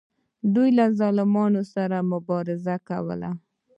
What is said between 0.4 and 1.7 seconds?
دوی به له ظالمانو